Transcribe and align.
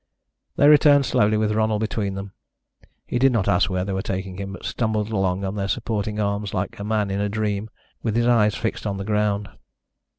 They 0.55 0.67
returned 0.67 1.05
slowly 1.05 1.37
with 1.37 1.51
Ronald 1.51 1.79
between 1.81 2.15
them. 2.15 2.31
He 3.05 3.19
did 3.19 3.31
not 3.31 3.47
ask 3.47 3.69
where 3.69 3.85
they 3.85 3.93
were 3.93 4.01
taking 4.01 4.37
him, 4.37 4.53
but 4.53 4.65
stumbled 4.65 5.11
along 5.11 5.45
on 5.45 5.53
their 5.53 5.67
supporting 5.67 6.19
arms 6.19 6.55
like 6.55 6.79
a 6.79 6.83
man 6.83 7.11
in 7.11 7.21
a 7.21 7.29
dream, 7.29 7.69
with 8.01 8.15
his 8.15 8.25
eyes 8.25 8.55
fixed 8.55 8.87
on 8.87 8.97
the 8.97 9.05
ground. 9.05 9.47